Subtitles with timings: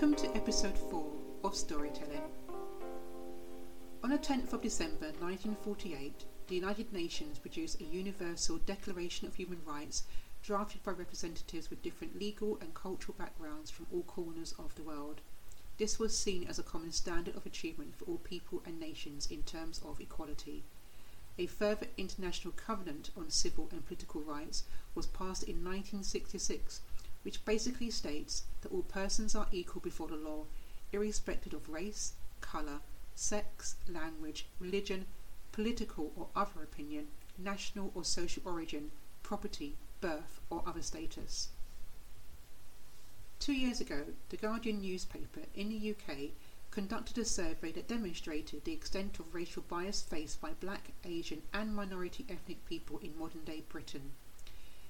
[0.00, 1.04] Welcome to episode 4
[1.42, 2.22] of Storytelling.
[4.04, 9.58] On the 10th of December 1948, the United Nations produced a Universal Declaration of Human
[9.66, 10.04] Rights
[10.40, 15.20] drafted by representatives with different legal and cultural backgrounds from all corners of the world.
[15.78, 19.42] This was seen as a common standard of achievement for all people and nations in
[19.42, 20.62] terms of equality.
[21.38, 24.62] A further international covenant on civil and political rights
[24.94, 26.82] was passed in 1966
[27.22, 30.44] which basically states that all persons are equal before the law,
[30.92, 32.80] irrespective of race, colour,
[33.14, 35.06] sex, language, religion,
[35.52, 38.90] political or other opinion, national or social origin,
[39.22, 41.48] property, birth, or other status.
[43.38, 46.30] Two years ago, The Guardian newspaper in the UK
[46.70, 51.74] conducted a survey that demonstrated the extent of racial bias faced by black, Asian, and
[51.74, 54.12] minority ethnic people in modern day Britain.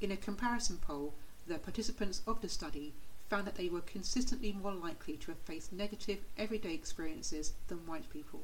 [0.00, 1.14] In a comparison poll,
[1.46, 2.94] the participants of the study
[3.28, 8.08] found that they were consistently more likely to have faced negative everyday experiences than white
[8.10, 8.42] people.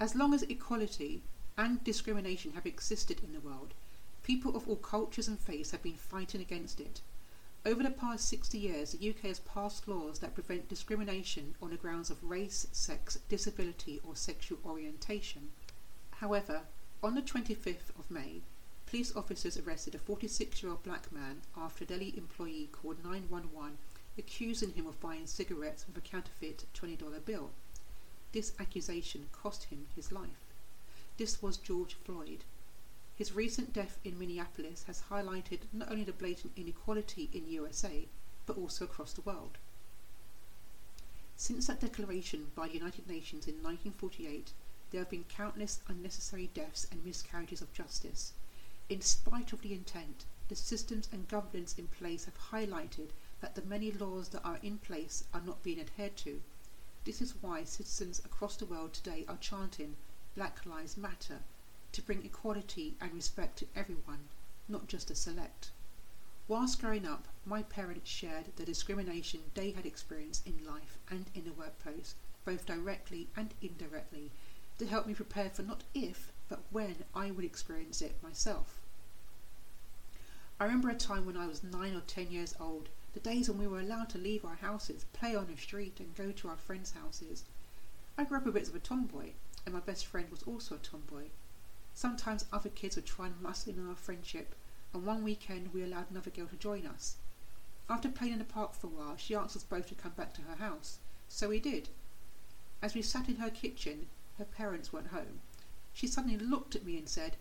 [0.00, 1.22] As long as equality
[1.56, 3.74] and discrimination have existed in the world,
[4.22, 7.00] people of all cultures and faiths have been fighting against it.
[7.66, 11.76] Over the past 60 years, the UK has passed laws that prevent discrimination on the
[11.76, 15.50] grounds of race, sex, disability, or sexual orientation.
[16.12, 16.62] However,
[17.02, 18.40] on the 25th of May,
[18.90, 23.78] Police officers arrested a 46 year old black man after a deli employee called 911
[24.18, 27.50] accusing him of buying cigarettes with a counterfeit $20 bill.
[28.32, 30.42] This accusation cost him his life.
[31.18, 32.42] This was George Floyd.
[33.14, 38.08] His recent death in Minneapolis has highlighted not only the blatant inequality in USA,
[38.44, 39.58] but also across the world.
[41.36, 44.50] Since that declaration by the United Nations in 1948,
[44.90, 48.32] there have been countless unnecessary deaths and miscarriages of justice.
[48.90, 53.10] In spite of the intent, the systems and governance in place have highlighted
[53.40, 56.42] that the many laws that are in place are not being adhered to.
[57.04, 59.94] This is why citizens across the world today are chanting
[60.34, 61.38] Black Lives Matter
[61.92, 64.28] to bring equality and respect to everyone,
[64.68, 65.70] not just a select.
[66.48, 71.44] Whilst growing up, my parents shared the discrimination they had experienced in life and in
[71.44, 74.32] the workplace, both directly and indirectly,
[74.78, 78.80] to help me prepare for not if, but when I would experience it myself.
[80.58, 83.58] I remember a time when I was nine or ten years old, the days when
[83.58, 86.56] we were allowed to leave our houses, play on the street, and go to our
[86.56, 87.44] friends' houses.
[88.18, 89.30] I grew up a bit of a tomboy,
[89.64, 91.26] and my best friend was also a tomboy.
[91.94, 94.54] Sometimes other kids would try and muscle in on our friendship,
[94.92, 97.16] and one weekend we allowed another girl to join us.
[97.88, 100.34] After playing in the park for a while, she asked us both to come back
[100.34, 101.88] to her house, so we did.
[102.82, 105.40] As we sat in her kitchen, her parents weren't home,
[105.92, 107.36] she suddenly looked at me and said,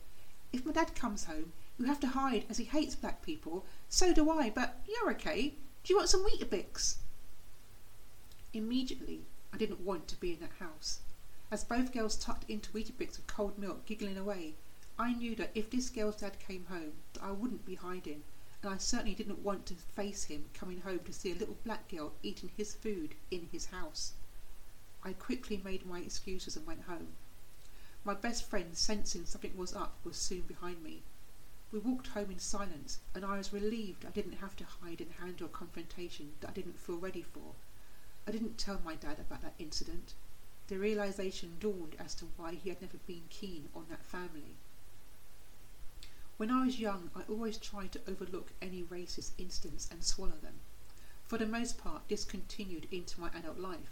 [0.52, 3.66] If my dad comes home, you have to hide as he hates black people.
[3.88, 5.56] So do I, but you're okay.
[5.84, 6.98] Do you want some Weetabix?
[8.54, 11.00] Immediately, I didn't want to be in that house.
[11.52, 14.56] As both girls tucked into Weetabix with cold milk, giggling away,
[14.98, 18.24] I knew that if this girl's dad came home, that I wouldn't be hiding,
[18.62, 21.88] and I certainly didn't want to face him coming home to see a little black
[21.88, 24.14] girl eating his food in his house.
[25.02, 27.16] I quickly made my excuses and went home.
[28.06, 31.04] My best friend, sensing something was up, was soon behind me.
[31.72, 35.12] We walked home in silence, and I was relieved I didn't have to hide and
[35.12, 37.54] handle a confrontation that I didn't feel ready for.
[38.26, 40.14] I didn't tell my dad about that incident.
[40.68, 44.56] The realization dawned as to why he had never been keen on that family.
[46.38, 50.62] When I was young, I always tried to overlook any racist incidents and swallow them.
[51.28, 53.92] For the most part, this continued into my adult life.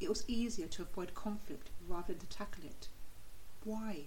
[0.00, 2.88] It was easier to avoid conflict rather than to tackle it.
[3.64, 4.04] Why?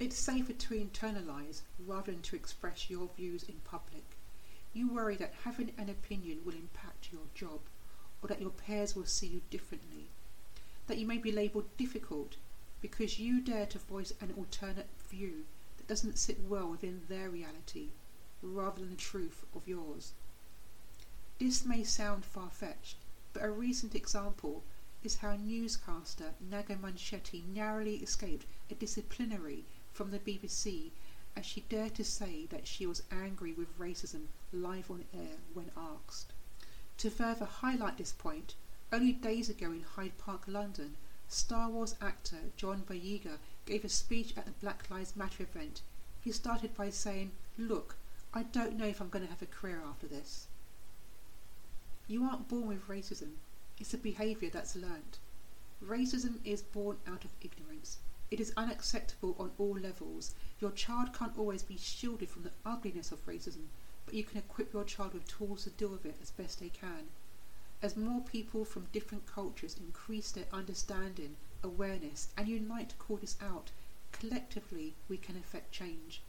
[0.00, 4.16] It's safer to internalize rather than to express your views in public.
[4.72, 7.60] You worry that having an opinion will impact your job,
[8.20, 10.08] or that your peers will see you differently,
[10.88, 12.36] that you may be labelled difficult
[12.82, 15.44] because you dare to voice an alternate view
[15.76, 17.90] that doesn't sit well within their reality,
[18.42, 20.12] rather than the truth of yours.
[21.38, 22.96] This may sound far fetched,
[23.32, 24.64] but a recent example
[25.06, 30.90] is how newscaster Naga Munchetty narrowly escaped a disciplinary from the BBC
[31.36, 35.70] as she dared to say that she was angry with racism live on air when
[35.76, 36.32] asked.
[36.98, 38.56] To further highlight this point,
[38.92, 40.96] only days ago in Hyde Park, London,
[41.28, 45.82] Star Wars actor John Boyega gave a speech at the Black Lives Matter event.
[46.20, 47.94] He started by saying, Look,
[48.34, 50.48] I don't know if I'm going to have a career after this.
[52.08, 53.34] You aren't born with racism,
[53.78, 55.18] it's a behaviour that's learnt.
[55.84, 57.98] Racism is born out of ignorance.
[58.30, 60.34] It is unacceptable on all levels.
[60.60, 63.66] Your child can't always be shielded from the ugliness of racism,
[64.04, 66.70] but you can equip your child with tools to deal with it as best they
[66.70, 67.08] can.
[67.82, 73.36] As more people from different cultures increase their understanding, awareness, and unite to call this
[73.40, 73.70] out,
[74.12, 76.22] collectively we can effect change.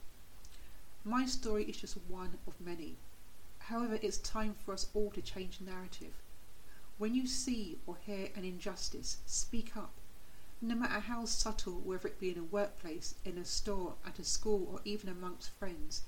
[1.06, 2.98] My story is just one of many.
[3.60, 6.14] However, it's time for us all to change narrative.
[6.98, 9.94] When you see or hear an injustice, speak up.
[10.62, 14.24] No matter how subtle, whether it be in a workplace, in a store, at a
[14.24, 16.02] school, or even amongst friends,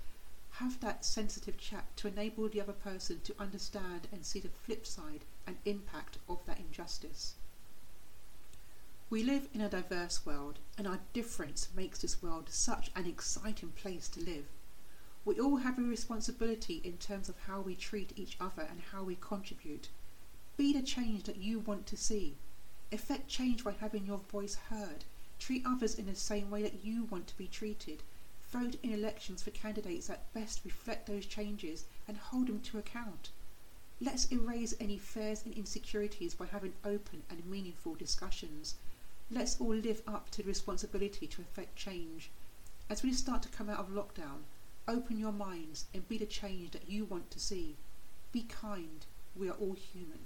[0.54, 4.88] have that sensitive chat to enable the other person to understand and see the flip
[4.88, 7.36] side and impact of that injustice.
[9.12, 13.70] We live in a diverse world, and our difference makes this world such an exciting
[13.70, 14.46] place to live.
[15.24, 19.04] We all have a responsibility in terms of how we treat each other and how
[19.04, 19.90] we contribute.
[20.60, 22.36] Be the change that you want to see.
[22.92, 25.06] Effect change by having your voice heard.
[25.40, 28.04] Treat others in the same way that you want to be treated.
[28.52, 33.30] Vote in elections for candidates that best reflect those changes and hold them to account.
[34.02, 38.76] Let's erase any fears and insecurities by having open and meaningful discussions.
[39.32, 42.32] Let's all live up to the responsibility to effect change.
[42.90, 44.44] As we start to come out of lockdown,
[44.90, 47.78] Open your minds and be the change that you want to see.
[48.32, 49.06] Be kind.
[49.36, 50.26] We are all human.